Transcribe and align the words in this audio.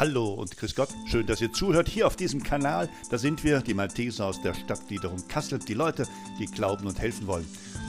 Hallo 0.00 0.30
und 0.30 0.56
grüß 0.56 0.76
Gott, 0.76 0.88
schön, 1.04 1.26
dass 1.26 1.42
ihr 1.42 1.52
zuhört 1.52 1.86
hier 1.86 2.06
auf 2.06 2.16
diesem 2.16 2.42
Kanal. 2.42 2.88
Da 3.10 3.18
sind 3.18 3.44
wir, 3.44 3.60
die 3.60 3.74
Malteser 3.74 4.24
aus 4.24 4.40
der 4.40 4.54
Stadtgliederung 4.54 5.28
Kassel, 5.28 5.58
die 5.58 5.74
Leute, 5.74 6.08
die 6.38 6.46
glauben 6.46 6.86
und 6.86 6.98
helfen 6.98 7.26
wollen. 7.26 7.46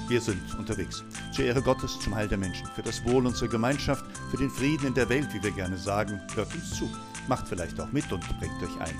Wir 0.09 0.19
sind 0.19 0.41
unterwegs. 0.59 1.05
Zur 1.33 1.45
Ehre 1.45 1.61
Gottes, 1.61 1.97
zum 2.01 2.13
Heil 2.13 2.27
der 2.27 2.37
Menschen, 2.37 2.67
für 2.75 2.81
das 2.81 3.05
Wohl 3.05 3.25
unserer 3.25 3.47
Gemeinschaft, 3.47 4.03
für 4.29 4.35
den 4.35 4.49
Frieden 4.49 4.87
in 4.87 4.93
der 4.93 5.07
Welt, 5.07 5.33
wie 5.33 5.41
wir 5.41 5.51
gerne 5.51 5.77
sagen. 5.77 6.19
Hört 6.35 6.53
uns 6.53 6.71
zu, 6.71 6.89
macht 7.29 7.47
vielleicht 7.47 7.79
auch 7.79 7.93
mit 7.93 8.11
und 8.11 8.27
bringt 8.39 8.61
euch 8.61 8.81
ein. 8.81 8.99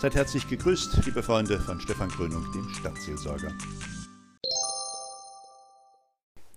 Seid 0.00 0.14
herzlich 0.14 0.48
gegrüßt, 0.48 1.04
liebe 1.04 1.22
Freunde 1.22 1.60
von 1.60 1.78
Stefan 1.78 2.08
Grönung, 2.08 2.50
dem 2.52 2.70
Stadtseelsorger. 2.70 3.52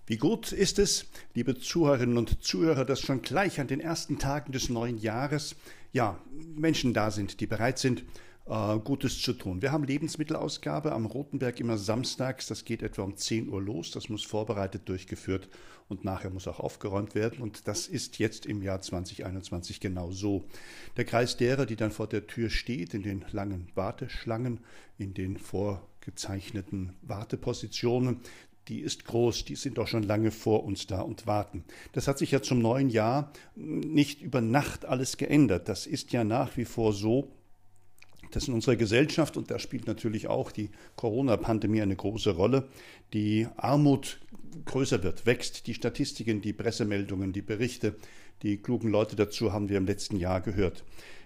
Wie 0.10 0.18
gut 0.18 0.52
ist 0.52 0.80
es, 0.80 1.05
liebe 1.36 1.60
Zuhörerinnen 1.60 2.18
und 2.18 2.44
Zuhörer, 2.44 2.84
dass 2.84 3.00
schon 3.00 3.21
gleich 3.21 3.60
an 3.60 3.68
den 3.68 3.80
ersten 3.80 4.18
Tagen 4.18 4.52
des 4.52 4.68
neuen 4.68 4.98
Jahres 4.98 5.55
ja 5.93 6.20
Menschen 6.55 6.96
da 6.96 7.12
sind, 7.12 7.39
die 7.42 7.46
bereit 7.46 7.78
sind, 7.78 8.04
äh, 8.48 8.79
Gutes 8.79 9.21
zu 9.21 9.34
tun. 9.34 9.61
Wir 9.61 9.71
haben 9.71 9.84
Lebensmittelausgabe 9.84 10.93
am 10.93 11.06
Rotenberg 11.06 11.60
immer 11.60 11.78
samstags. 11.78 12.48
Das 12.48 12.65
geht 12.65 12.82
etwa 12.82 13.04
um 13.04 13.18
10 13.18 13.50
Uhr 13.50 13.61
los. 13.61 13.92
Das 13.92 14.10
muss 14.10 14.24
vorbereitet 14.24 14.89
durchgeführt 14.89 15.48
und 15.89 16.04
nachher 16.04 16.32
muss 16.32 16.48
auch 16.48 16.60
aufgeräumt 16.60 17.14
werden. 17.14 17.43
Und 17.43 17.68
das 17.68 17.86
ist 17.86 18.18
jetzt 18.18 18.48
im 18.48 18.64
Jahr 18.64 18.82
2021 18.82 19.79
genau 19.79 20.10
so. 20.10 20.43
Der 20.98 21.06
Kreis 21.06 21.37
derer, 21.37 21.68
die 21.68 21.76
dann 21.76 21.92
vor 21.92 22.07
der 22.07 22.26
Tür 22.26 22.50
steht, 22.50 22.96
in 22.96 23.04
den 23.04 23.26
langen 23.32 23.68
Warteschlangen, 23.76 24.62
in 24.98 25.14
den 25.14 25.37
vorgezeichneten 25.37 26.93
Wartepositionen, 27.04 28.21
die 28.69 28.82
ist 28.82 29.05
groß, 29.05 29.46
die 29.46 29.55
sind 29.55 29.79
auch 29.79 29.87
schon 29.87 30.04
lange 30.04 30.32
vor 30.32 30.64
uns 30.64 30.86
da 30.86 31.01
und 31.01 31.25
warten. 31.25 31.64
Das 31.93 32.08
hat 32.08 32.19
sich 32.19 32.31
ja 32.31 32.41
zum 32.41 32.61
neuen 32.61 32.89
Jahr 32.89 33.33
nicht 33.55 34.22
über 34.22 34.42
Nacht 34.42 34.86
alles 34.86 35.17
geändert. 35.17 35.67
Das 35.67 35.88
ist 35.88 36.14
ja 36.14 36.23
nach 36.23 36.55
wie 36.55 36.66
vor 36.66 36.94
so, 36.94 37.31
dass 38.31 38.47
in 38.47 38.53
unserer 38.53 38.75
Gesellschaft, 38.75 39.38
und 39.38 39.50
da 39.50 39.58
spielt 39.58 39.88
natürlich 39.88 40.28
auch 40.28 40.52
die 40.52 40.70
Corona-Pandemie 40.95 41.81
eine 41.81 41.95
große 41.95 42.30
Rolle, 42.30 42.70
die 43.11 43.48
Armut 43.58 44.20
größer 44.66 45.02
wird, 45.02 45.26
wächst. 45.26 45.66
Die 45.66 45.73
Statistiken, 45.73 46.42
die 46.42 46.54
Pressemeldungen, 46.54 47.33
die 47.33 47.42
Berichte, 47.42 47.95
die 48.44 48.58
klugen 48.58 48.92
Leute 48.92 49.16
dazu 49.16 49.52
haben 49.52 49.67
wir 49.70 49.78
im 49.78 49.88
letzten 49.88 50.17
Jahr 50.17 50.42
gehört. 50.42 50.83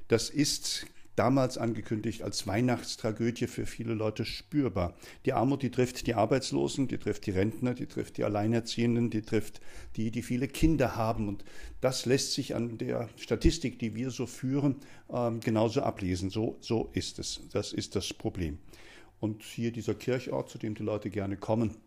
Das 0.07 0.29
ist 0.29 0.85
damals 1.15 1.57
angekündigt 1.57 2.23
als 2.23 2.47
Weihnachtstragödie 2.47 3.47
für 3.47 3.65
viele 3.65 3.93
Leute 3.93 4.25
spürbar. 4.25 4.95
Die 5.25 5.33
Armut, 5.33 5.61
die 5.61 5.69
trifft 5.69 6.07
die 6.07 6.15
Arbeitslosen, 6.15 6.87
die 6.87 6.97
trifft 6.97 7.25
die 7.25 7.31
Rentner, 7.31 7.73
die 7.73 7.85
trifft 7.85 8.17
die 8.17 8.23
Alleinerziehenden, 8.23 9.09
die 9.09 9.21
trifft 9.21 9.61
die, 9.95 10.11
die 10.11 10.23
viele 10.23 10.47
Kinder 10.47 10.95
haben. 10.95 11.27
Und 11.27 11.43
das 11.81 12.05
lässt 12.05 12.33
sich 12.33 12.55
an 12.55 12.77
der 12.77 13.09
Statistik, 13.17 13.79
die 13.79 13.95
wir 13.95 14.09
so 14.09 14.25
führen, 14.25 14.77
ähm, 15.11 15.39
genauso 15.39 15.81
ablesen. 15.81 16.29
So, 16.29 16.57
so 16.61 16.89
ist 16.93 17.19
es. 17.19 17.41
Das 17.51 17.73
ist 17.73 17.95
das 17.95 18.13
Problem. 18.13 18.57
Und 19.19 19.43
hier 19.43 19.71
dieser 19.71 19.93
Kirchort, 19.93 20.49
zu 20.49 20.57
dem 20.57 20.75
die 20.75 20.83
Leute 20.83 21.09
gerne 21.09 21.37
kommen, 21.37 21.77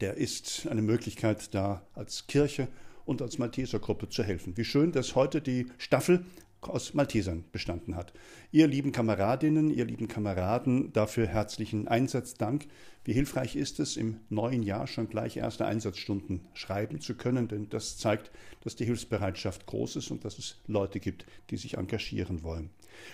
der 0.00 0.14
ist 0.14 0.66
eine 0.68 0.82
Möglichkeit, 0.82 1.54
da 1.54 1.86
als 1.94 2.26
Kirche 2.26 2.68
und 3.04 3.22
als 3.22 3.38
Maltesergruppe 3.38 4.08
zu 4.08 4.22
helfen. 4.22 4.56
Wie 4.56 4.64
schön, 4.64 4.92
dass 4.92 5.14
heute 5.14 5.40
die 5.40 5.66
Staffel 5.78 6.26
aus 6.60 6.94
Maltesern 6.94 7.44
bestanden 7.52 7.94
hat. 7.94 8.12
Ihr 8.50 8.66
lieben 8.66 8.92
Kameradinnen, 8.92 9.70
ihr 9.70 9.84
lieben 9.84 10.08
Kameraden, 10.08 10.92
dafür 10.92 11.26
herzlichen 11.26 11.88
Einsatzdank. 11.88 12.66
Wie 13.04 13.12
hilfreich 13.12 13.56
ist 13.56 13.80
es, 13.80 13.96
im 13.96 14.20
neuen 14.28 14.62
Jahr 14.62 14.86
schon 14.86 15.08
gleich 15.08 15.36
erste 15.36 15.64
Einsatzstunden 15.66 16.46
schreiben 16.52 17.00
zu 17.00 17.14
können, 17.14 17.48
denn 17.48 17.68
das 17.68 17.96
zeigt, 17.96 18.30
dass 18.62 18.76
die 18.76 18.84
Hilfsbereitschaft 18.84 19.66
groß 19.66 19.96
ist 19.96 20.10
und 20.10 20.24
dass 20.24 20.38
es 20.38 20.60
Leute 20.66 21.00
gibt, 21.00 21.24
die 21.50 21.56
sich 21.56 21.78
engagieren 21.78 22.42
wollen. 22.42 22.70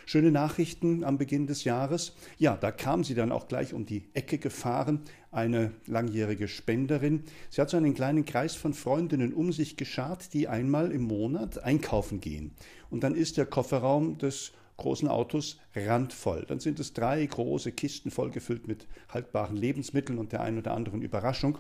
Schöne 0.07 0.31
Nachrichten 0.31 1.05
am 1.05 1.19
Beginn 1.19 1.47
des 1.47 1.65
Jahres. 1.65 2.17
Ja, 2.39 2.57
da 2.57 2.73
kam 2.73 3.05
sie 3.05 3.15
dann 3.15 3.33
auch 3.33 3.49
gleich 3.49 3.75
um 3.75 3.87
die 3.87 4.09
Ecke 4.15 4.39
gefahren, 4.39 5.03
eine 5.35 5.73
langjährige 5.87 6.49
Spenderin. 6.49 7.25
Sie 7.51 7.61
hat 7.61 7.71
so 7.71 7.77
einen 7.77 7.95
kleinen 7.95 8.25
Kreis 8.25 8.55
von 8.55 8.75
Freundinnen 8.75 9.35
um 9.35 9.53
sich 9.53 9.77
geschart, 9.77 10.33
die 10.33 10.49
einmal 10.49 10.93
im 10.93 11.03
Monat 11.03 11.63
einkaufen 11.63 12.21
gehen. 12.21 12.53
Und 12.91 13.03
dann 13.05 13.15
ist 13.15 13.37
der 13.37 13.47
Kofferraum 13.47 14.19
des 14.19 14.53
großen 14.77 15.09
Autos 15.09 15.59
randvoll. 15.75 16.45
Dann 16.49 16.61
sind 16.61 16.81
es 16.81 16.93
drei 16.93 17.25
große 17.25 17.73
Kisten 17.73 18.11
vollgefüllt 18.11 18.67
mit 18.67 18.87
haltbaren 19.09 19.57
Lebensmitteln 19.57 20.19
und 20.19 20.33
der 20.33 20.41
ein 20.41 20.59
oder 20.59 20.75
anderen 20.75 21.03
Überraschung 21.03 21.59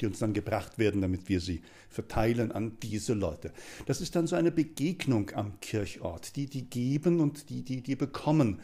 die 0.00 0.06
uns 0.06 0.18
dann 0.18 0.32
gebracht 0.32 0.78
werden, 0.78 1.00
damit 1.00 1.28
wir 1.28 1.40
sie 1.40 1.62
verteilen 1.88 2.52
an 2.52 2.76
diese 2.82 3.14
Leute. 3.14 3.52
Das 3.86 4.00
ist 4.00 4.16
dann 4.16 4.26
so 4.26 4.36
eine 4.36 4.50
Begegnung 4.50 5.30
am 5.34 5.60
Kirchort. 5.60 6.36
Die, 6.36 6.46
die 6.46 6.68
geben 6.68 7.20
und 7.20 7.50
die, 7.50 7.62
die, 7.62 7.82
die 7.82 7.96
bekommen. 7.96 8.60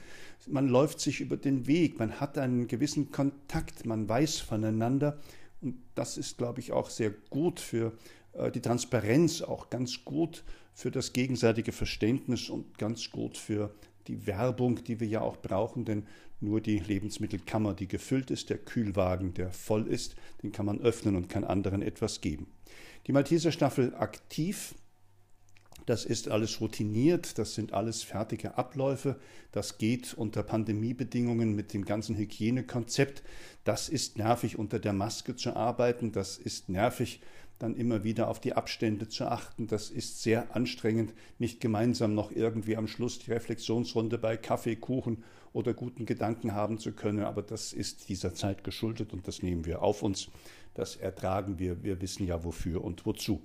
Man 0.47 0.69
läuft 0.69 1.01
sich 1.01 1.21
über 1.21 1.37
den 1.37 1.67
Weg, 1.67 1.99
man 1.99 2.21
hat 2.21 2.39
einen 2.39 2.67
gewissen 2.67 3.11
Kontakt, 3.11 3.87
man 3.87 4.09
weiß 4.09 4.41
voneinander. 4.41 5.21
Und 5.61 5.77
das 5.95 6.17
ist, 6.17 6.39
glaube 6.39 6.61
ich, 6.61 6.73
auch 6.73 6.89
sehr 6.89 7.11
gut 7.11 7.61
für 7.61 7.93
äh, 8.33 8.51
die 8.51 8.61
Transparenz, 8.61 9.43
auch 9.43 9.71
ganz 9.71 10.05
gut 10.05 10.45
für 10.73 10.91
das 10.91 11.13
gegenseitige 11.13 11.73
Verständnis 11.73 12.49
und 12.49 12.79
ganz 12.79 13.11
gut 13.11 13.37
für 13.37 13.75
die 14.11 14.27
Werbung, 14.27 14.83
die 14.83 14.99
wir 14.99 15.07
ja 15.07 15.21
auch 15.21 15.37
brauchen, 15.37 15.85
denn 15.85 16.05
nur 16.41 16.61
die 16.61 16.79
Lebensmittelkammer, 16.79 17.75
die 17.75 17.87
gefüllt 17.87 18.31
ist, 18.31 18.51
der 18.51 18.59
Kühlwagen, 18.59 19.35
der 19.35 19.53
voll 19.53 19.87
ist, 19.87 20.17
den 20.43 20.53
kann 20.53 20.67
man 20.67 20.81
öffnen 20.81 21.15
und 21.15 21.29
kann 21.29 21.45
anderen 21.45 21.81
etwas 21.81 22.21
geben. 22.21 22.49
Die 23.07 23.13
Malteser 23.13 23.53
Staffel 23.53 23.95
aktiv, 23.95 24.75
das 25.87 26.05
ist 26.05 26.29
alles 26.29 26.61
routiniert, 26.61 27.39
das 27.39 27.55
sind 27.55 27.73
alles 27.73 28.03
fertige 28.03 28.59
Abläufe, 28.59 29.19
das 29.53 29.79
geht 29.79 30.15
unter 30.15 30.43
Pandemiebedingungen 30.43 31.55
mit 31.55 31.73
dem 31.73 31.85
ganzen 31.85 32.17
Hygienekonzept. 32.17 33.23
Das 33.65 33.89
ist 33.89 34.19
nervig, 34.19 34.59
unter 34.59 34.79
der 34.79 34.93
Maske 34.93 35.37
zu 35.37 35.55
arbeiten, 35.55 36.11
das 36.13 36.37
ist 36.37 36.69
nervig, 36.69 37.21
dann 37.61 37.77
immer 37.77 38.03
wieder 38.03 38.29
auf 38.29 38.41
die 38.41 38.55
Abstände 38.55 39.07
zu 39.09 39.27
achten. 39.27 39.67
Das 39.67 39.91
ist 39.91 40.23
sehr 40.23 40.57
anstrengend, 40.57 41.15
nicht 41.39 41.61
gemeinsam 41.61 42.15
noch 42.15 42.33
irgendwie 42.33 42.77
am 42.77 42.89
Schluss 42.89 43.19
die 43.19 43.31
Reflexionsrunde 43.31 44.19
bei 44.19 44.37
Kaffee, 44.37 44.77
Kuchen 44.77 45.23
oder 45.53 45.75
guten 45.75 46.07
Gedanken 46.07 46.55
haben 46.55 46.79
zu 46.79 46.93
können. 46.93 47.23
Aber 47.23 47.43
das 47.43 47.73
ist 47.73 48.09
dieser 48.09 48.35
Zeit 48.35 48.65
geschuldet 48.65 49.13
und 49.13 49.29
das 49.29 49.43
nehmen 49.43 49.67
wir 49.67 49.83
auf 49.83 50.03
uns. 50.03 50.31
Das 50.75 50.97
ertragen 50.97 51.59
wir. 51.59 51.85
Wir 51.85 52.01
wissen 52.01 52.27
ja 52.27 52.43
wofür 52.45 52.83
und 52.83 53.05
wozu. 53.05 53.43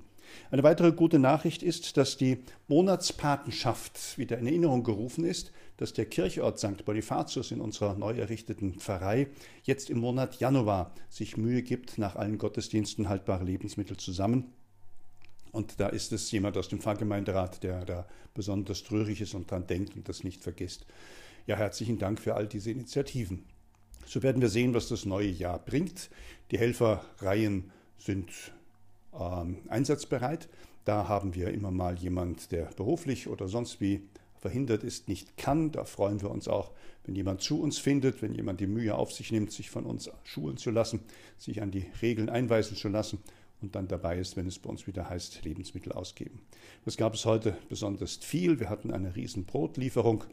Eine 0.51 0.63
weitere 0.63 0.91
gute 0.91 1.19
Nachricht 1.19 1.63
ist, 1.63 1.97
dass 1.97 2.17
die 2.17 2.39
Monatspatenschaft 2.67 4.17
wieder 4.17 4.37
in 4.37 4.47
Erinnerung 4.47 4.83
gerufen 4.83 5.25
ist, 5.25 5.51
dass 5.77 5.93
der 5.93 6.05
Kirchort 6.05 6.59
St. 6.59 6.85
Bonifatius 6.85 7.51
in 7.51 7.61
unserer 7.61 7.95
neu 7.95 8.13
errichteten 8.13 8.75
Pfarrei 8.75 9.27
jetzt 9.63 9.89
im 9.89 9.99
Monat 9.99 10.39
Januar 10.39 10.93
sich 11.09 11.37
Mühe 11.37 11.61
gibt, 11.61 11.97
nach 11.97 12.15
allen 12.15 12.37
Gottesdiensten 12.37 13.09
haltbare 13.09 13.43
Lebensmittel 13.43 13.97
zusammen. 13.97 14.53
Und 15.51 15.79
da 15.79 15.87
ist 15.87 16.11
es 16.11 16.29
jemand 16.31 16.57
aus 16.57 16.67
dem 16.67 16.81
Pfarrgemeinderat, 16.81 17.63
der 17.63 17.85
da 17.85 18.07
besonders 18.33 18.83
trörig 18.83 19.21
ist 19.21 19.33
und 19.33 19.49
dran 19.49 19.67
denkt 19.67 19.95
und 19.95 20.09
das 20.09 20.23
nicht 20.23 20.43
vergisst. 20.43 20.85
Ja, 21.47 21.55
herzlichen 21.55 21.97
Dank 21.97 22.19
für 22.19 22.35
all 22.35 22.47
diese 22.47 22.71
Initiativen. 22.71 23.45
So 24.05 24.21
werden 24.21 24.41
wir 24.41 24.49
sehen, 24.49 24.73
was 24.73 24.87
das 24.87 25.05
neue 25.05 25.29
Jahr 25.29 25.59
bringt. 25.59 26.09
Die 26.51 26.59
Helferreihen 26.59 27.71
sind 27.97 28.29
ähm, 29.19 29.59
einsatzbereit. 29.69 30.49
Da 30.83 31.07
haben 31.07 31.33
wir 31.35 31.49
immer 31.49 31.71
mal 31.71 31.97
jemand, 31.97 32.51
der 32.51 32.65
beruflich 32.75 33.27
oder 33.27 33.47
sonst 33.47 33.81
wie 33.81 34.01
verhindert 34.37 34.83
ist, 34.83 35.07
nicht 35.07 35.37
kann. 35.37 35.71
Da 35.71 35.85
freuen 35.85 36.21
wir 36.21 36.29
uns 36.29 36.47
auch, 36.47 36.71
wenn 37.03 37.15
jemand 37.15 37.41
zu 37.41 37.61
uns 37.61 37.79
findet, 37.79 38.21
wenn 38.21 38.33
jemand 38.35 38.59
die 38.59 38.67
Mühe 38.67 38.95
auf 38.95 39.11
sich 39.11 39.31
nimmt, 39.31 39.51
sich 39.51 39.71
von 39.71 39.85
uns 39.85 40.09
schulen 40.23 40.57
zu 40.57 40.69
lassen, 40.69 40.99
sich 41.37 41.61
an 41.61 41.71
die 41.71 41.87
Regeln 42.01 42.29
einweisen 42.29 42.77
zu 42.77 42.87
lassen 42.89 43.19
und 43.61 43.75
dann 43.75 43.87
dabei 43.87 44.19
ist, 44.19 44.37
wenn 44.37 44.45
es 44.45 44.59
bei 44.59 44.69
uns 44.69 44.85
wieder 44.85 45.09
heißt, 45.09 45.43
Lebensmittel 45.43 45.91
ausgeben. 45.91 46.41
Das 46.83 46.97
gab 46.97 47.15
es 47.15 47.25
heute 47.25 47.57
besonders 47.69 48.17
viel. 48.17 48.59
Wir 48.59 48.69
hatten 48.69 48.91
eine 48.91 49.15
riesen 49.15 49.45
Brotlieferung. 49.45 50.23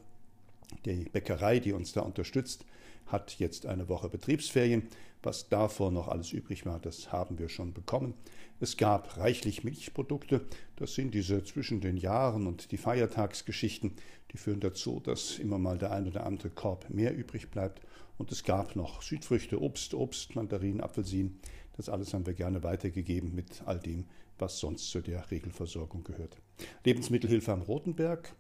Die 0.84 1.04
Bäckerei, 1.04 1.60
die 1.60 1.72
uns 1.72 1.92
da 1.92 2.02
unterstützt, 2.02 2.64
hat 3.06 3.38
jetzt 3.38 3.66
eine 3.66 3.88
Woche 3.88 4.08
Betriebsferien. 4.08 4.88
Was 5.22 5.48
davor 5.48 5.92
noch 5.92 6.08
alles 6.08 6.32
übrig 6.32 6.66
war, 6.66 6.80
das 6.80 7.12
haben 7.12 7.38
wir 7.38 7.48
schon 7.48 7.72
bekommen. 7.72 8.14
Es 8.58 8.76
gab 8.76 9.18
reichlich 9.18 9.62
Milchprodukte. 9.62 10.44
Das 10.76 10.94
sind 10.94 11.14
diese 11.14 11.44
zwischen 11.44 11.80
den 11.80 11.96
Jahren 11.96 12.46
und 12.46 12.72
die 12.72 12.76
Feiertagsgeschichten, 12.76 13.92
die 14.32 14.36
führen 14.36 14.60
dazu, 14.60 14.98
dass 14.98 15.38
immer 15.38 15.58
mal 15.58 15.78
der 15.78 15.92
ein 15.92 16.08
oder 16.08 16.26
andere 16.26 16.50
Korb 16.50 16.90
mehr 16.90 17.14
übrig 17.14 17.50
bleibt. 17.50 17.82
Und 18.18 18.32
es 18.32 18.42
gab 18.44 18.76
noch 18.76 19.02
Südfrüchte, 19.02 19.60
Obst, 19.60 19.94
Obst, 19.94 20.34
Mandarinen, 20.34 20.80
Apfelsinen. 20.80 21.38
Das 21.76 21.88
alles 21.88 22.14
haben 22.14 22.26
wir 22.26 22.34
gerne 22.34 22.62
weitergegeben 22.62 23.34
mit 23.34 23.62
all 23.64 23.78
dem, 23.78 24.06
was 24.38 24.58
sonst 24.58 24.90
zu 24.90 25.00
der 25.00 25.30
Regelversorgung 25.30 26.04
gehört. 26.04 26.36
Lebensmittelhilfe 26.84 27.52
am 27.52 27.62
Rotenberg, 27.62 28.34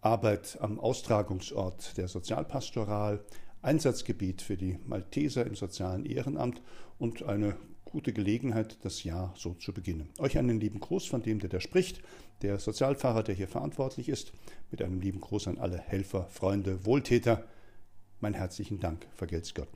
Arbeit 0.00 0.58
am 0.60 0.78
Austragungsort 0.78 1.96
der 1.96 2.08
Sozialpastoral, 2.08 3.24
Einsatzgebiet 3.62 4.42
für 4.42 4.56
die 4.56 4.78
Malteser 4.86 5.44
im 5.44 5.56
sozialen 5.56 6.04
Ehrenamt 6.06 6.62
und 6.98 7.24
eine 7.24 7.56
gute 7.84 8.12
Gelegenheit, 8.12 8.78
das 8.82 9.02
Jahr 9.02 9.34
so 9.36 9.54
zu 9.54 9.72
beginnen. 9.72 10.10
Euch 10.18 10.38
einen 10.38 10.60
lieben 10.60 10.78
Gruß 10.78 11.06
von 11.06 11.22
dem, 11.22 11.40
der 11.40 11.48
da 11.48 11.60
spricht, 11.60 12.00
der 12.42 12.58
Sozialfahrer, 12.58 13.22
der 13.22 13.34
hier 13.34 13.48
verantwortlich 13.48 14.08
ist, 14.08 14.32
mit 14.70 14.82
einem 14.82 15.00
lieben 15.00 15.20
Gruß 15.20 15.48
an 15.48 15.58
alle 15.58 15.78
Helfer, 15.78 16.26
Freunde, 16.30 16.84
Wohltäter. 16.84 17.44
Mein 18.20 18.34
herzlichen 18.34 18.78
Dank, 18.78 19.06
vergelt's 19.16 19.54
Gott. 19.54 19.68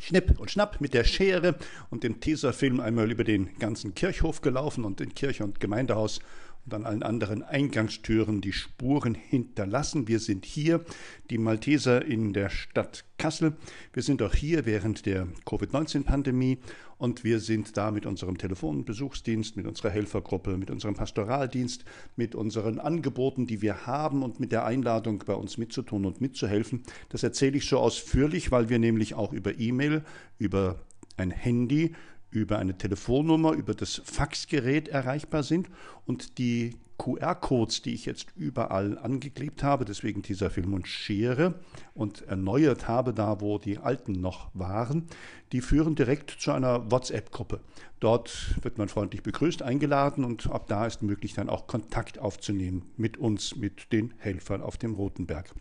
Schnipp 0.00 0.38
und 0.38 0.50
Schnapp 0.50 0.82
mit 0.82 0.92
der 0.92 1.04
Schere 1.04 1.56
und 1.88 2.04
dem 2.04 2.20
Tesafilm 2.20 2.78
einmal 2.78 3.10
über 3.10 3.24
den 3.24 3.58
ganzen 3.58 3.94
Kirchhof 3.94 4.42
gelaufen 4.42 4.84
und 4.84 5.00
in 5.00 5.14
Kirche 5.14 5.44
und 5.44 5.60
Gemeindehaus 5.60 6.20
und 6.66 6.74
an 6.74 6.86
allen 6.86 7.02
anderen 7.02 7.42
Eingangstüren 7.42 8.40
die 8.40 8.52
Spuren 8.52 9.14
hinterlassen. 9.14 10.08
Wir 10.08 10.18
sind 10.18 10.46
hier, 10.46 10.84
die 11.30 11.38
Malteser 11.38 12.04
in 12.04 12.32
der 12.32 12.48
Stadt 12.48 13.04
Kassel. 13.18 13.54
Wir 13.92 14.02
sind 14.02 14.22
auch 14.22 14.34
hier 14.34 14.64
während 14.66 15.06
der 15.06 15.28
Covid-19-Pandemie 15.44 16.58
und 16.96 17.22
wir 17.22 17.40
sind 17.40 17.76
da 17.76 17.90
mit 17.90 18.06
unserem 18.06 18.38
Telefonbesuchsdienst, 18.38 19.56
mit 19.56 19.66
unserer 19.66 19.90
Helfergruppe, 19.90 20.56
mit 20.56 20.70
unserem 20.70 20.94
Pastoraldienst, 20.94 21.84
mit 22.16 22.34
unseren 22.34 22.78
Angeboten, 22.78 23.46
die 23.46 23.60
wir 23.60 23.86
haben 23.86 24.22
und 24.22 24.40
mit 24.40 24.52
der 24.52 24.64
Einladung, 24.64 25.22
bei 25.26 25.34
uns 25.34 25.58
mitzutun 25.58 26.06
und 26.06 26.20
mitzuhelfen. 26.20 26.82
Das 27.10 27.22
erzähle 27.22 27.58
ich 27.58 27.68
so 27.68 27.78
ausführlich, 27.78 28.50
weil 28.50 28.68
wir 28.68 28.78
nämlich 28.78 29.14
auch 29.14 29.32
über 29.32 29.58
E-Mail, 29.58 30.02
über 30.38 30.80
ein 31.16 31.30
Handy, 31.30 31.94
über 32.34 32.58
eine 32.58 32.76
Telefonnummer, 32.76 33.52
über 33.52 33.74
das 33.74 34.02
Faxgerät 34.04 34.88
erreichbar 34.88 35.44
sind 35.44 35.70
und 36.04 36.38
die 36.38 36.76
QR-Codes, 36.98 37.82
die 37.82 37.94
ich 37.94 38.06
jetzt 38.06 38.26
überall 38.36 38.98
angeklebt 38.98 39.62
habe, 39.62 39.84
deswegen 39.84 40.22
dieser 40.22 40.50
Film 40.50 40.74
und 40.74 40.86
Schere 40.86 41.54
und 41.94 42.22
erneuert 42.22 42.88
habe, 42.88 43.14
da 43.14 43.40
wo 43.40 43.58
die 43.58 43.78
alten 43.78 44.12
noch 44.12 44.50
waren, 44.54 45.06
die 45.52 45.60
führen 45.60 45.94
direkt 45.94 46.30
zu 46.30 46.52
einer 46.52 46.90
WhatsApp-Gruppe. 46.90 47.60
Dort 48.00 48.56
wird 48.62 48.78
man 48.78 48.88
freundlich 48.88 49.22
begrüßt, 49.22 49.62
eingeladen 49.62 50.24
und 50.24 50.50
ab 50.50 50.66
da 50.66 50.86
ist 50.86 51.02
möglich, 51.02 51.34
dann 51.34 51.48
auch 51.48 51.66
Kontakt 51.66 52.18
aufzunehmen 52.18 52.82
mit 52.96 53.16
uns, 53.16 53.56
mit 53.56 53.92
den 53.92 54.12
Helfern 54.18 54.60
auf 54.60 54.76
dem 54.76 54.94
Rotenberg. 54.94 55.52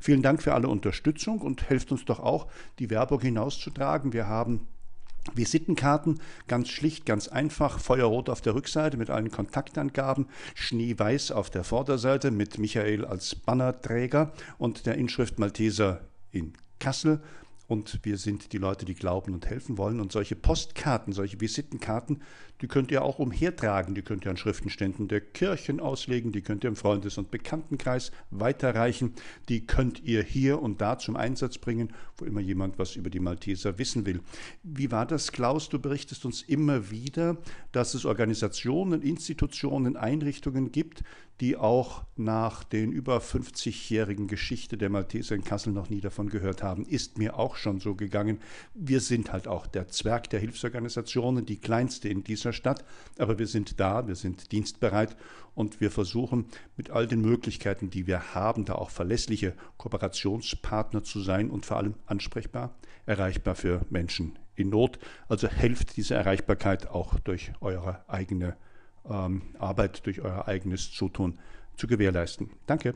Vielen 0.00 0.22
Dank 0.22 0.42
für 0.42 0.54
alle 0.54 0.68
Unterstützung 0.68 1.40
und 1.40 1.68
helft 1.68 1.92
uns 1.92 2.04
doch 2.04 2.20
auch, 2.20 2.46
die 2.78 2.90
Werbung 2.90 3.20
hinauszutragen. 3.20 4.12
Wir 4.12 4.26
haben 4.26 4.66
Visitenkarten, 5.34 6.20
ganz 6.48 6.68
schlicht, 6.68 7.06
ganz 7.06 7.28
einfach, 7.28 7.80
feuerrot 7.80 8.28
auf 8.28 8.40
der 8.40 8.54
Rückseite 8.54 8.96
mit 8.96 9.10
allen 9.10 9.30
Kontaktangaben, 9.30 10.26
schneeweiß 10.54 11.32
auf 11.32 11.50
der 11.50 11.64
Vorderseite 11.64 12.30
mit 12.30 12.58
Michael 12.58 13.04
als 13.04 13.34
Bannerträger 13.34 14.32
und 14.58 14.86
der 14.86 14.96
Inschrift 14.96 15.38
Malteser 15.38 16.02
in 16.32 16.52
Kassel 16.78 17.20
und 17.68 18.00
wir 18.04 18.16
sind 18.16 18.52
die 18.52 18.58
Leute, 18.58 18.84
die 18.84 18.94
glauben 18.94 19.34
und 19.34 19.46
helfen 19.46 19.76
wollen. 19.76 20.00
Und 20.00 20.12
solche 20.12 20.36
Postkarten, 20.36 21.12
solche 21.12 21.40
Visitenkarten, 21.40 22.22
die 22.60 22.68
könnt 22.68 22.90
ihr 22.90 23.02
auch 23.02 23.18
umhertragen. 23.18 23.94
Die 23.94 24.02
könnt 24.02 24.24
ihr 24.24 24.30
an 24.30 24.36
Schriftenständen 24.36 25.08
der 25.08 25.20
Kirchen 25.20 25.80
auslegen. 25.80 26.32
Die 26.32 26.42
könnt 26.42 26.64
ihr 26.64 26.68
im 26.68 26.76
Freundes- 26.76 27.18
und 27.18 27.30
Bekanntenkreis 27.30 28.12
weiterreichen. 28.30 29.14
Die 29.48 29.66
könnt 29.66 30.02
ihr 30.02 30.22
hier 30.22 30.62
und 30.62 30.80
da 30.80 30.98
zum 30.98 31.16
Einsatz 31.16 31.58
bringen, 31.58 31.92
wo 32.16 32.24
immer 32.24 32.40
jemand 32.40 32.78
was 32.78 32.96
über 32.96 33.10
die 33.10 33.20
Malteser 33.20 33.78
wissen 33.78 34.06
will. 34.06 34.20
Wie 34.62 34.90
war 34.90 35.06
das, 35.06 35.32
Klaus? 35.32 35.68
Du 35.68 35.78
berichtest 35.78 36.24
uns 36.24 36.42
immer 36.42 36.90
wieder, 36.90 37.36
dass 37.72 37.94
es 37.94 38.04
Organisationen, 38.04 39.02
Institutionen, 39.02 39.96
Einrichtungen 39.96 40.72
gibt, 40.72 41.02
die 41.40 41.56
auch 41.56 42.04
nach 42.16 42.64
den 42.64 42.92
über 42.92 43.18
50-jährigen 43.18 44.26
Geschichte 44.26 44.78
der 44.78 44.88
Malteser 44.88 45.34
in 45.34 45.44
Kassel 45.44 45.72
noch 45.72 45.90
nie 45.90 46.00
davon 46.00 46.30
gehört 46.30 46.62
haben. 46.62 46.86
Ist 46.86 47.18
mir 47.18 47.38
auch 47.38 47.56
schon 47.56 47.78
so 47.78 47.94
gegangen. 47.94 48.38
Wir 48.74 49.00
sind 49.00 49.32
halt 49.32 49.46
auch 49.46 49.66
der 49.66 49.88
Zwerg 49.88 50.30
der 50.30 50.40
Hilfsorganisationen, 50.40 51.44
die 51.44 51.58
kleinste 51.58 52.08
in 52.08 52.24
dieser 52.46 52.52
Stadt, 52.52 52.84
aber 53.18 53.38
wir 53.40 53.48
sind 53.48 53.80
da, 53.80 54.06
wir 54.06 54.14
sind 54.14 54.52
dienstbereit 54.52 55.16
und 55.56 55.80
wir 55.80 55.90
versuchen 55.90 56.46
mit 56.76 56.90
all 56.90 57.08
den 57.08 57.20
Möglichkeiten, 57.20 57.90
die 57.90 58.06
wir 58.06 58.34
haben, 58.34 58.64
da 58.64 58.76
auch 58.76 58.90
verlässliche 58.90 59.54
Kooperationspartner 59.78 61.02
zu 61.02 61.20
sein 61.20 61.50
und 61.50 61.66
vor 61.66 61.78
allem 61.78 61.94
ansprechbar, 62.06 62.76
erreichbar 63.04 63.56
für 63.56 63.84
Menschen 63.90 64.38
in 64.54 64.68
Not. 64.68 65.00
Also 65.28 65.48
helft 65.48 65.96
diese 65.96 66.14
Erreichbarkeit 66.14 66.86
auch 66.86 67.18
durch 67.18 67.52
eure 67.60 68.08
eigene 68.08 68.56
ähm, 69.08 69.42
Arbeit 69.58 70.06
durch 70.06 70.20
euer 70.20 70.46
eigenes 70.46 70.92
Zutun 70.92 71.38
zu 71.76 71.88
gewährleisten. 71.88 72.50
Danke. 72.66 72.94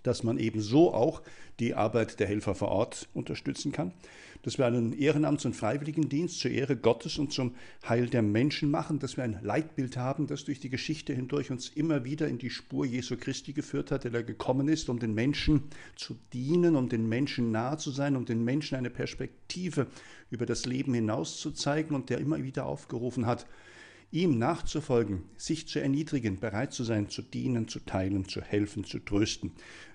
dass 0.03 0.23
man 0.23 0.39
eben 0.39 0.61
so 0.61 0.93
auch 0.93 1.23
die 1.61 1.75
Arbeit 1.75 2.19
der 2.21 2.27
Helfer 2.27 2.55
vor 2.55 2.69
Ort 2.69 3.09
unterstützen 3.15 3.73
kann, 3.73 3.93
dass 4.43 4.59
wir 4.59 4.67
einen 4.67 4.93
Ehrenamts- 4.93 5.47
und 5.47 5.55
Freiwilligendienst 5.55 6.41
zur 6.41 6.51
Ehre 6.51 6.77
Gottes 6.77 7.19
und 7.19 7.33
zum 7.33 7.55
Heil 7.89 8.09
der 8.09 8.23
Menschen 8.23 8.71
machen, 8.71 8.99
dass 8.99 9.17
wir 9.17 9.25
ein 9.25 9.39
Leitbild 9.43 9.97
haben, 9.97 10.27
das 10.27 10.45
durch 10.45 10.59
die 10.59 10.71
Geschichte 10.71 11.15
hindurch 11.15 11.51
uns 11.51 11.69
immer 11.69 12.05
wieder 12.05 12.27
in 12.27 12.39
die 12.39 12.51
Spur 12.51 12.85
Jesu 12.85 13.17
Christi 13.17 13.53
geführt 13.53 13.91
hat, 13.93 14.05
der 14.05 14.11
da 14.11 14.23
gekommen 14.23 14.69
ist, 14.69 14.89
um 14.89 14.99
den 14.99 15.15
Menschen 15.15 15.63
zu 15.95 16.17
dienen, 16.33 16.75
um 16.75 16.89
den 16.89 17.09
Menschen 17.09 17.53
nahe 17.53 17.79
zu 17.79 17.91
sein, 17.91 18.17
um 18.17 18.25
den 18.25 18.43
Menschen 18.45 18.77
eine 18.77 18.91
Perspektive 18.91 19.87
über 20.31 20.47
das 20.47 20.67
Leben 20.67 20.95
hinaus 20.95 21.39
zu 21.39 21.53
zeigen 21.53 21.95
und 21.95 22.11
der 22.11 22.19
immer 22.19 22.43
wieder 22.43 22.67
aufgerufen 22.67 23.27
hat, 23.27 23.47
ihm 24.13 24.39
nachzufolgen, 24.39 25.25
sich 25.37 25.67
zu 25.67 25.81
erniedrigen, 25.81 26.39
bereit 26.39 26.73
zu 26.73 26.85
sein, 26.85 27.09
zu 27.09 27.23
dienen, 27.23 27.67
zu 27.67 27.81
teilen, 27.81 28.29
zu 28.29 28.43
helfen, 28.43 28.85
zu 28.85 28.99
trösten. 28.99 29.53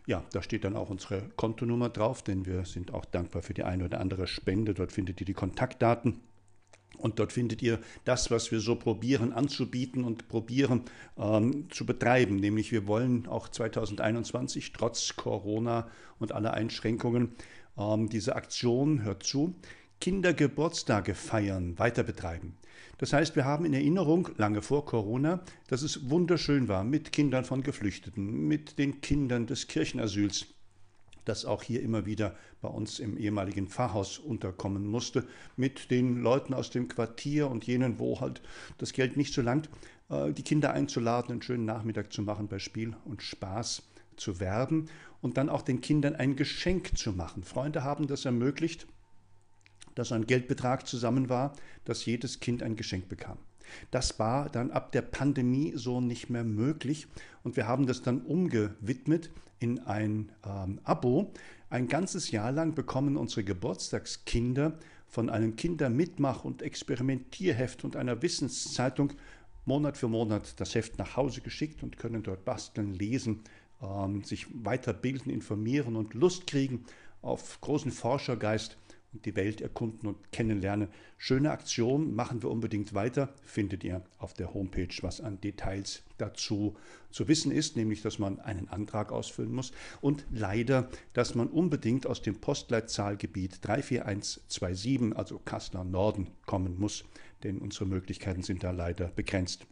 Ja, 0.08 0.26
da 0.34 0.42
steht 0.42 0.64
dann 0.64 0.76
auch 0.76 0.90
unsere 0.90 1.30
Kontonummer 1.36 1.90
drauf, 1.90 2.24
denn 2.24 2.46
wir 2.46 2.66
sind 2.66 2.94
auch 2.94 3.06
dankbar 3.06 3.44
für 3.44 3.54
die 3.54 3.64
eine 3.64 3.86
oder 3.86 4.02
andere 4.02 4.26
Spende. 4.26 4.74
Dort 4.74 4.92
findet 4.92 5.22
ihr 5.22 5.26
die 5.26 5.34
Kontaktdaten. 5.34 6.20
Und 6.98 7.20
dort 7.20 7.32
findet 7.32 7.62
ihr 7.62 7.80
das, 8.06 8.32
was 8.32 8.52
wir 8.52 8.60
so 8.60 8.76
probieren 8.76 9.32
anzubieten 9.32 10.04
und 10.04 10.28
probieren 10.30 10.82
ähm, 11.16 11.68
zu 11.70 11.86
betreiben. 11.86 12.38
Nämlich 12.38 12.72
wir 12.72 12.88
wollen 12.88 13.28
auch 13.28 13.50
2021 13.50 14.74
trotz 14.74 15.16
Corona 15.16 15.88
und 16.18 16.32
aller 16.32 16.56
Einschränkungen 16.56 17.36
ähm, 17.78 18.10
diese 18.10 18.36
Aktion, 18.36 19.04
hört 19.04 19.22
zu, 19.22 19.54
Kindergeburtstage 20.00 21.16
feiern, 21.16 21.78
weiter 21.80 22.04
betreiben. 22.04 22.58
Das 22.98 23.14
heißt, 23.14 23.36
wir 23.36 23.46
haben 23.46 23.66
in 23.66 23.74
Erinnerung, 23.74 24.30
lange 24.38 24.62
vor 24.62 24.86
Corona, 24.86 25.42
dass 25.68 25.84
es 25.84 26.10
wunderschön 26.10 26.68
war 26.68 26.84
mit 26.84 27.12
Kindern 27.12 27.46
von 27.46 27.62
Geflüchteten, 27.62 28.48
mit 28.48 28.80
den 28.80 29.02
Kindern 29.02 29.46
des 29.46 29.68
Kirchenasyls, 29.68 30.48
das 31.26 31.46
auch 31.46 31.62
hier 31.62 31.82
immer 31.82 32.06
wieder 32.06 32.36
bei 32.62 32.70
uns 32.70 33.00
im 33.00 33.18
ehemaligen 33.18 33.68
Pfarrhaus 33.68 34.18
unterkommen 34.18 34.88
musste, 34.88 35.28
mit 35.58 35.92
den 35.92 36.22
Leuten 36.22 36.54
aus 36.54 36.70
dem 36.70 36.88
Quartier 36.88 37.50
und 37.50 37.68
jenen, 37.68 38.00
wo 38.00 38.20
halt 38.20 38.42
das 38.78 38.94
Geld 38.94 39.18
nicht 39.18 39.34
so 39.34 39.42
langt, 39.42 39.70
äh, 40.10 40.32
die 40.32 40.44
Kinder 40.44 40.74
einzuladen, 40.74 41.32
einen 41.32 41.42
schönen 41.42 41.66
Nachmittag 41.66 42.14
zu 42.14 42.22
machen 42.24 42.48
bei 42.48 42.60
Spiel 42.60 42.96
und 43.06 43.22
Spaß 43.22 43.84
zu 44.16 44.40
werben 44.40 44.90
und 45.22 45.38
dann 45.38 45.50
auch 45.50 45.62
den 45.62 45.82
Kindern 45.82 46.16
ein 46.16 46.36
Geschenk 46.36 46.98
zu 46.98 47.12
machen. 47.12 47.44
Freunde 47.44 47.84
haben 47.84 48.08
das 48.08 48.26
ermöglicht, 48.26 48.88
dass 49.98 50.12
ein 50.12 50.28
Geldbetrag 50.28 50.88
zusammen 50.88 51.30
war, 51.30 51.54
dass 51.86 52.06
jedes 52.06 52.40
Kind 52.40 52.62
ein 52.62 52.76
Geschenk 52.76 53.10
bekam. 53.10 53.38
Das 53.92 54.18
war 54.20 54.50
dann 54.50 54.72
ab 54.72 54.92
der 54.92 55.02
Pandemie 55.02 55.74
so 55.76 56.00
nicht 56.00 56.30
mehr 56.30 56.44
möglich 56.44 57.08
und 57.44 57.58
wir 57.58 57.68
haben 57.68 57.86
das 57.86 58.02
dann 58.02 58.22
umgewidmet 58.22 59.30
in 59.60 59.80
ein 59.80 60.32
ähm, 60.46 60.80
Abo. 60.84 61.34
Ein 61.70 61.88
ganzes 61.88 62.32
Jahr 62.32 62.52
lang 62.52 62.76
bekommen 62.76 63.18
unsere 63.18 63.44
Geburtstagskinder 63.44 64.78
von 65.08 65.30
einem 65.30 65.56
Kindermitmach- 65.56 66.44
und 66.44 66.62
Experimentierheft 66.62 67.84
und 67.84 67.96
einer 67.96 68.22
Wissenszeitung 68.22 69.14
Monat 69.66 69.98
für 69.98 70.08
Monat 70.08 70.60
das 70.62 70.76
Heft 70.76 70.98
nach 70.98 71.18
Hause 71.18 71.42
geschickt 71.42 71.84
und 71.84 71.98
können 71.98 72.24
dort 72.24 72.46
basteln, 72.46 72.94
lesen, 72.94 73.42
ähm, 73.82 74.24
sich 74.24 74.48
weiterbilden, 74.54 75.32
informieren 75.32 75.96
und 75.96 76.14
Lust 76.14 76.48
kriegen 76.48 76.86
auf 77.22 77.60
großen 77.60 77.92
Forschergeist 77.92 78.78
und 79.14 79.26
die 79.26 79.36
Welt 79.36 79.62
erkunden 79.62 80.08
und 80.08 80.32
kennenlernen. 80.32 80.90
Schöne 81.18 81.52
Aktion, 81.52 82.14
machen 82.14 82.44
wir 82.44 82.50
unbedingt 82.50 82.94
weiter, 82.94 83.34
findet 83.44 83.84
ihr 83.84 84.04
auf 84.18 84.34
der 84.34 84.54
Homepage, 84.54 84.94
was 85.02 85.22
an 85.22 85.42
Details 85.42 86.04
dazu 86.18 86.76
zu 87.10 87.28
wissen 87.28 87.52
ist, 87.52 87.76
nämlich 87.78 88.02
dass 88.02 88.20
man 88.20 88.40
einen 88.40 88.68
Antrag 88.68 89.12
ausfüllen 89.12 89.54
muss 89.54 89.72
und 90.02 90.26
leider, 90.32 90.90
dass 91.14 91.36
man 91.36 91.48
unbedingt 91.48 92.06
aus 92.06 92.22
dem 92.22 92.40
Postleitzahlgebiet 92.40 93.60
34127, 93.62 95.18
also 95.18 95.40
Kassler 95.40 95.84
Norden, 95.84 96.28
kommen 96.46 96.80
muss, 96.80 97.06
denn 97.44 97.60
unsere 97.60 97.86
Möglichkeiten 97.86 98.44
sind 98.44 98.64
da 98.64 98.72
leider 98.72 99.08
begrenzt 99.08 99.68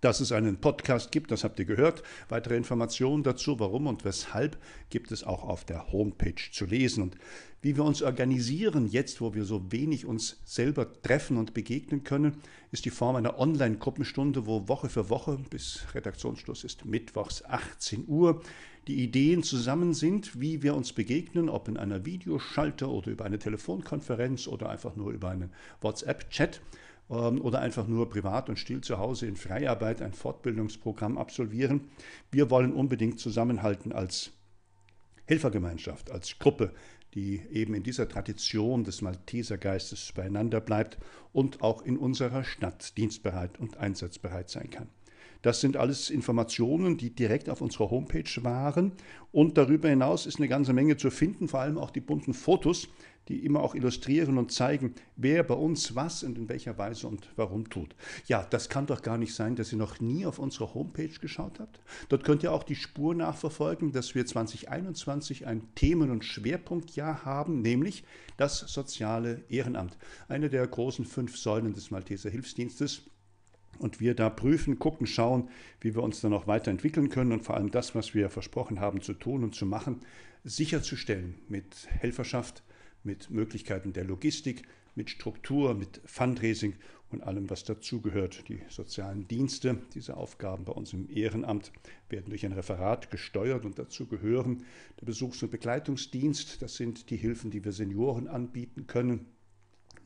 dass 0.00 0.20
es 0.20 0.32
einen 0.32 0.56
Podcast 0.56 1.12
gibt, 1.12 1.30
das 1.30 1.44
habt 1.44 1.58
ihr 1.58 1.64
gehört. 1.64 2.02
Weitere 2.28 2.56
Informationen 2.56 3.22
dazu, 3.22 3.60
warum 3.60 3.86
und 3.86 4.04
weshalb, 4.04 4.58
gibt 4.88 5.12
es 5.12 5.24
auch 5.24 5.44
auf 5.44 5.64
der 5.64 5.92
Homepage 5.92 6.34
zu 6.52 6.64
lesen. 6.64 7.02
Und 7.02 7.16
wie 7.62 7.76
wir 7.76 7.84
uns 7.84 8.02
organisieren, 8.02 8.86
jetzt 8.86 9.20
wo 9.20 9.34
wir 9.34 9.44
so 9.44 9.70
wenig 9.70 10.06
uns 10.06 10.40
selber 10.44 10.90
treffen 11.02 11.36
und 11.36 11.52
begegnen 11.52 12.04
können, 12.04 12.38
ist 12.72 12.86
die 12.86 12.90
Form 12.90 13.16
einer 13.16 13.38
Online-Gruppenstunde, 13.38 14.46
wo 14.46 14.66
Woche 14.68 14.88
für 14.88 15.10
Woche, 15.10 15.38
bis 15.50 15.84
Redaktionsschluss 15.94 16.64
ist 16.64 16.86
mittwochs 16.86 17.44
18 17.44 18.04
Uhr, 18.08 18.40
die 18.88 19.02
Ideen 19.02 19.42
zusammen 19.42 19.92
sind, 19.92 20.40
wie 20.40 20.62
wir 20.62 20.74
uns 20.74 20.94
begegnen, 20.94 21.50
ob 21.50 21.68
in 21.68 21.76
einer 21.76 22.06
Videoschalter 22.06 22.88
oder 22.88 23.10
über 23.10 23.26
eine 23.26 23.38
Telefonkonferenz 23.38 24.46
oder 24.46 24.70
einfach 24.70 24.96
nur 24.96 25.12
über 25.12 25.28
einen 25.28 25.52
WhatsApp-Chat. 25.82 26.62
Ähm, 27.10 27.40
oder 27.40 27.60
einfach 27.60 27.86
nur 27.86 28.08
privat 28.08 28.48
und 28.48 28.58
still 28.58 28.80
zu 28.80 28.98
Hause 28.98 29.26
in 29.26 29.36
Freiarbeit 29.36 30.00
ein 30.00 30.12
Fortbildungsprogramm 30.12 31.18
absolvieren. 31.18 31.90
Wir 32.30 32.50
wollen 32.50 32.72
unbedingt 32.72 33.18
zusammenhalten 33.18 33.92
als 33.92 34.32
Helfergemeinschaft, 35.26 36.10
als 36.10 36.38
Gruppe, 36.38 36.72
die 37.14 37.42
eben 37.50 37.74
in 37.74 37.82
dieser 37.82 38.08
Tradition 38.08 38.84
des 38.84 39.02
Maltesergeistes 39.02 40.12
beieinander 40.14 40.60
bleibt 40.60 40.98
und 41.32 41.62
auch 41.62 41.82
in 41.82 41.96
unserer 41.96 42.44
Stadt 42.44 42.96
dienstbereit 42.96 43.58
und 43.58 43.78
einsatzbereit 43.78 44.48
sein 44.48 44.70
kann. 44.70 44.88
Das 45.42 45.60
sind 45.60 45.76
alles 45.76 46.10
Informationen, 46.10 46.98
die 46.98 47.14
direkt 47.14 47.48
auf 47.48 47.62
unserer 47.62 47.90
Homepage 47.90 48.30
waren. 48.42 48.92
Und 49.32 49.56
darüber 49.56 49.88
hinaus 49.88 50.26
ist 50.26 50.36
eine 50.36 50.48
ganze 50.48 50.74
Menge 50.74 50.98
zu 50.98 51.10
finden, 51.10 51.48
vor 51.48 51.60
allem 51.60 51.78
auch 51.78 51.90
die 51.90 52.02
bunten 52.02 52.34
Fotos, 52.34 52.88
die 53.30 53.44
immer 53.44 53.60
auch 53.60 53.74
illustrieren 53.74 54.36
und 54.36 54.52
zeigen, 54.52 54.94
wer 55.16 55.42
bei 55.42 55.54
uns 55.54 55.94
was 55.94 56.22
und 56.22 56.36
in 56.36 56.48
welcher 56.48 56.76
Weise 56.76 57.06
und 57.06 57.28
warum 57.36 57.70
tut. 57.70 57.94
Ja, 58.26 58.46
das 58.50 58.68
kann 58.68 58.86
doch 58.86 59.02
gar 59.02 59.16
nicht 59.16 59.34
sein, 59.34 59.56
dass 59.56 59.72
ihr 59.72 59.78
noch 59.78 60.00
nie 60.00 60.26
auf 60.26 60.38
unsere 60.38 60.74
Homepage 60.74 61.08
geschaut 61.08 61.60
habt. 61.60 61.80
Dort 62.08 62.24
könnt 62.24 62.42
ihr 62.42 62.52
auch 62.52 62.64
die 62.64 62.74
Spur 62.74 63.14
nachverfolgen, 63.14 63.92
dass 63.92 64.14
wir 64.14 64.26
2021 64.26 65.46
ein 65.46 65.62
Themen- 65.74 66.10
und 66.10 66.24
Schwerpunktjahr 66.24 67.24
haben, 67.24 67.62
nämlich 67.62 68.04
das 68.36 68.58
soziale 68.58 69.44
Ehrenamt. 69.48 69.96
Eine 70.28 70.50
der 70.50 70.66
großen 70.66 71.04
fünf 71.04 71.38
Säulen 71.38 71.72
des 71.72 71.90
Malteser 71.90 72.30
Hilfsdienstes 72.30 73.02
und 73.78 74.00
wir 74.00 74.14
da 74.14 74.28
prüfen, 74.28 74.78
gucken, 74.78 75.06
schauen, 75.06 75.48
wie 75.80 75.94
wir 75.94 76.02
uns 76.02 76.20
dann 76.20 76.32
noch 76.32 76.46
weiterentwickeln 76.46 77.08
können 77.08 77.32
und 77.32 77.42
vor 77.42 77.56
allem 77.56 77.70
das, 77.70 77.94
was 77.94 78.14
wir 78.14 78.28
versprochen 78.28 78.80
haben 78.80 79.00
zu 79.00 79.14
tun 79.14 79.42
und 79.42 79.54
zu 79.54 79.66
machen, 79.66 80.00
sicherzustellen 80.44 81.34
mit 81.48 81.86
Helferschaft, 81.88 82.62
mit 83.02 83.30
Möglichkeiten 83.30 83.92
der 83.92 84.04
Logistik, 84.04 84.62
mit 84.94 85.10
Struktur, 85.10 85.74
mit 85.74 86.00
Fundraising 86.04 86.74
und 87.10 87.22
allem, 87.22 87.50
was 87.50 87.64
dazugehört. 87.64 88.48
Die 88.48 88.60
sozialen 88.68 89.26
Dienste, 89.26 89.78
diese 89.94 90.16
Aufgaben 90.16 90.64
bei 90.64 90.72
uns 90.72 90.92
im 90.92 91.08
Ehrenamt 91.10 91.72
werden 92.08 92.30
durch 92.30 92.44
ein 92.44 92.52
Referat 92.52 93.10
gesteuert 93.10 93.64
und 93.64 93.78
dazu 93.78 94.06
gehören 94.06 94.64
der 95.00 95.06
Besuchs- 95.06 95.42
und 95.42 95.50
Begleitungsdienst, 95.50 96.62
das 96.62 96.76
sind 96.76 97.10
die 97.10 97.16
Hilfen, 97.16 97.50
die 97.50 97.64
wir 97.64 97.72
Senioren 97.72 98.28
anbieten 98.28 98.86
können, 98.86 99.26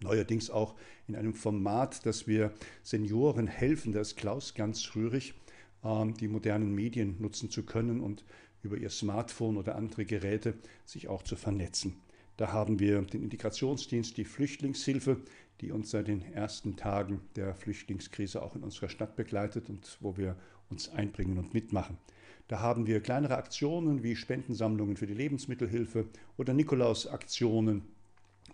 Neuerdings 0.01 0.51
auch 0.51 0.75
in 1.07 1.17
einem 1.17 1.35
Format, 1.35 2.05
dass 2.05 2.27
wir 2.27 2.53
Senioren 2.83 3.47
helfen, 3.47 3.93
da 3.93 4.01
ist 4.01 4.17
Klaus 4.17 4.55
ganz 4.55 4.95
rührig, 4.95 5.35
ähm, 5.83 6.15
die 6.15 6.29
modernen 6.29 6.75
Medien 6.75 7.17
nutzen 7.21 7.51
zu 7.51 7.65
können 7.65 8.01
und 8.01 8.25
über 8.63 8.77
ihr 8.77 8.91
Smartphone 8.91 9.57
oder 9.57 9.77
andere 9.77 10.05
Geräte 10.05 10.55
sich 10.85 11.09
auch 11.09 11.23
zu 11.23 11.37
vernetzen. 11.37 11.97
Da 12.37 12.53
haben 12.53 12.79
wir 12.79 13.03
den 13.03 13.23
Integrationsdienst, 13.23 14.17
die 14.17 14.25
Flüchtlingshilfe, 14.25 15.19
die 15.61 15.71
uns 15.71 15.91
seit 15.91 16.09
den 16.09 16.23
ersten 16.33 16.77
Tagen 16.77 17.21
der 17.37 17.55
Flüchtlingskrise 17.55 18.43
auch 18.43 18.57
in 18.57 18.63
unserer 18.63 18.89
Stadt 18.89 19.17
begleitet 19.17 19.69
und 19.69 19.99
wo 20.01 20.17
wir 20.17 20.37
uns 20.71 20.89
einbringen 20.89 21.39
und 21.39 21.55
mitmachen. 21.55 21.99
Da 22.49 22.61
haben 22.61 22.87
wir 22.87 23.01
kleinere 23.01 23.37
Aktionen 23.37 24.03
wie 24.03 24.17
Spendensammlungen 24.17 24.97
für 24.97 25.07
die 25.07 25.15
Lebensmittelhilfe 25.15 26.07
oder 26.37 26.53
Nikolausaktionen 26.53 27.83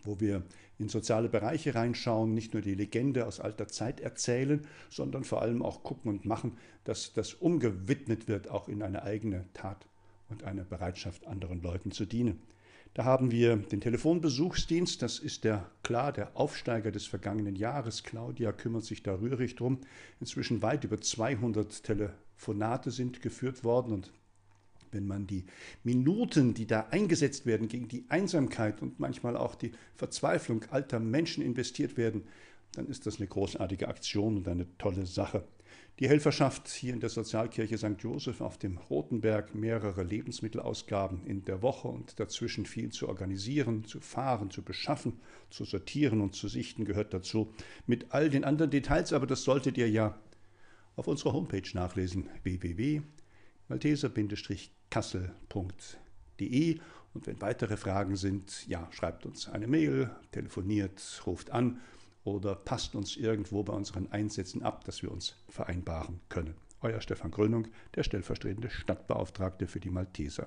wo 0.03 0.21
wir 0.21 0.43
in 0.79 0.89
soziale 0.89 1.29
Bereiche 1.29 1.75
reinschauen, 1.75 2.33
nicht 2.33 2.55
nur 2.55 2.63
die 2.63 2.75
Legende 2.75 3.27
aus 3.27 3.41
alter 3.41 3.69
Zeit 3.69 4.01
erzählen, 4.01 4.67
sondern 4.89 5.25
vor 5.25 5.43
allem 5.43 5.63
auch 5.63 5.83
gucken 5.83 6.11
und 6.11 6.25
machen, 6.25 6.57
dass 6.85 7.13
das 7.13 7.35
umgewidmet 7.35 8.29
wird, 8.29 8.49
auch 8.49 8.69
in 8.69 8.83
eine 8.83 9.03
eigene 9.03 9.45
Tat 9.53 9.87
und 10.29 10.45
eine 10.45 10.65
Bereitschaft, 10.65 11.27
anderen 11.27 11.61
Leuten 11.61 11.91
zu 11.91 12.07
dienen. 12.07 12.41
Da 12.95 13.05
haben 13.05 13.31
wir 13.31 13.57
den 13.57 13.81
Telefonbesuchsdienst, 13.81 15.01
das 15.01 15.21
ist 15.21 15.45
der 15.45 15.71
klar 15.85 16.13
der 16.13 16.37
Aufsteiger 16.37 16.91
des 16.91 17.07
vergangenen 17.07 17.55
Jahres. 17.55 18.03
Claudia 18.03 18.53
kümmert 18.53 18.85
sich 18.85 19.03
da 19.03 19.15
rührig 19.15 19.55
drum. 19.55 19.81
Inzwischen 20.19 20.61
weit 20.61 20.83
über 20.83 21.01
200 21.01 21.85
Telefonate 21.85 22.91
sind 22.91 23.23
geführt 23.23 23.63
worden 23.63 23.93
und 23.93 24.13
wenn 24.93 25.07
man 25.07 25.29
die 25.29 25.45
Minuten, 25.85 26.53
die 26.53 26.67
da 26.67 26.89
eingesetzt 26.91 27.47
werden 27.47 27.69
gegen 27.69 27.87
die 27.87 28.07
Einsamkeit 28.09 28.83
und 28.83 28.99
manchmal 28.99 29.37
auch 29.37 29.55
die 29.55 29.71
Verzweiflung 29.95 30.65
alter 30.71 30.99
Menschen 30.99 31.45
investiert 31.45 31.97
werden, 31.97 32.25
dann 32.73 32.87
ist 32.87 33.07
das 33.07 33.19
eine 33.19 33.29
großartige 33.29 33.87
Aktion 33.87 34.39
und 34.39 34.49
eine 34.49 34.67
tolle 34.79 35.07
Sache. 35.07 35.45
Die 36.01 36.09
Helferschaft 36.09 36.67
hier 36.69 36.93
in 36.95 37.01
der 37.01 37.11
Sozialkirche 37.11 37.77
St. 37.77 37.97
Joseph 37.99 38.41
auf 38.41 38.57
dem 38.57 38.79
Rotenberg 38.79 39.55
mehrere 39.55 40.03
Lebensmittelausgaben 40.03 41.27
in 41.27 41.45
der 41.45 41.61
Woche 41.61 41.89
und 41.89 42.19
dazwischen 42.19 42.65
viel 42.65 42.89
zu 42.89 43.07
organisieren, 43.07 43.85
zu 43.85 44.01
fahren, 44.01 44.51
zu 44.51 44.63
beschaffen, 44.63 45.21
zu 45.51 45.67
sortieren 45.67 46.23
und 46.23 46.35
zu 46.35 46.49
sichten 46.49 46.87
gehört 46.87 47.13
dazu. 47.13 47.53
Mit 47.87 48.15
all 48.15 48.31
den 48.31 48.45
anderen 48.45 48.71
Details, 48.71 49.13
aber 49.13 49.27
das 49.27 49.45
solltet 49.45 49.77
ihr 49.77 49.91
ja 49.91 50.19
auf 50.97 51.07
unserer 51.07 51.35
Homepage 51.35 51.69
nachlesen 51.75 52.31
www.malteser-kirche 52.45 54.71
kassel.de. 54.89 56.81
Und 57.13 57.27
wenn 57.27 57.43
weitere 57.43 57.77
Fragen 57.77 58.17
sind, 58.17 58.67
ja, 58.67 58.89
schreibt 58.91 59.27
uns 59.27 59.51
eine 59.51 59.67
Mail, 59.67 60.11
telefoniert, 60.33 61.21
ruft 61.27 61.51
an 61.51 61.79
oder 62.25 62.55
passt 62.55 62.95
uns 62.95 63.17
irgendwo 63.17 63.63
bei 63.63 63.73
unseren 63.73 64.11
Einsätzen 64.13 64.63
ab, 64.63 64.85
dass 64.85 65.03
wir 65.03 65.11
uns 65.11 65.37
vereinbaren 65.49 66.21
können. 66.29 66.55
Euer 66.83 67.01
Stefan 67.01 67.31
Grönung, 67.31 67.69
der 67.95 68.05
stellvertretende 68.05 68.71
Stadtbeauftragte 68.71 69.67
für 69.67 69.81
die 69.81 69.91
Malteser. 69.91 70.47